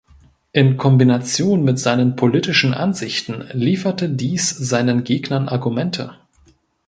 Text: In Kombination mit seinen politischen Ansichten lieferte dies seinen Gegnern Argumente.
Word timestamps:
In 0.51 0.77
Kombination 0.77 1.63
mit 1.63 1.77
seinen 1.77 2.15
politischen 2.15 2.73
Ansichten 2.73 3.45
lieferte 3.53 4.09
dies 4.09 4.49
seinen 4.49 5.03
Gegnern 5.03 5.47
Argumente. 5.47 6.17